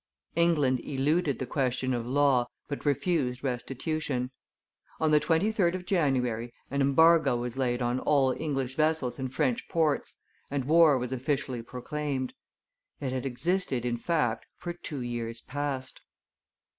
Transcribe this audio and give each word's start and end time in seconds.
England 0.35 0.79
eluded 0.79 1.37
the 1.37 1.45
question 1.45 1.93
of 1.93 2.07
law, 2.07 2.47
but 2.67 2.85
refused 2.87 3.43
restitution. 3.43 4.31
On 4.99 5.11
the 5.11 5.19
23d 5.19 5.75
of 5.75 5.85
January, 5.85 6.51
an 6.71 6.81
embargo 6.81 7.37
was 7.37 7.55
laid 7.55 7.83
on 7.83 7.99
all 7.99 8.31
English 8.31 8.73
vessels 8.75 9.19
in 9.19 9.27
French 9.29 9.69
ports, 9.69 10.17
and 10.49 10.65
war 10.65 10.97
was 10.97 11.11
officially 11.13 11.61
proclaimed. 11.61 12.33
It 12.99 13.11
had 13.11 13.27
existed 13.27 13.85
in 13.85 13.97
fact 13.97 14.47
for 14.57 14.73
two 14.73 15.01
years 15.01 15.39
past. 15.41 16.01